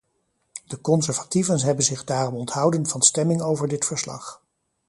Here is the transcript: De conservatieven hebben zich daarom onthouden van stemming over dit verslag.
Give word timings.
De 0.67 0.81
conservatieven 0.81 1.59
hebben 1.59 1.85
zich 1.85 2.03
daarom 2.03 2.35
onthouden 2.35 2.87
van 2.87 3.01
stemming 3.01 3.41
over 3.41 3.67
dit 3.67 3.85
verslag. 3.85 4.43